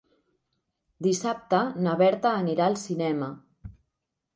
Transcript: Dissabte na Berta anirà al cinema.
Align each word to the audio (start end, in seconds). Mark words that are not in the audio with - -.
Dissabte 1.09 1.61
na 1.85 1.95
Berta 2.03 2.35
anirà 2.41 2.67
al 2.71 2.83
cinema. 2.89 3.33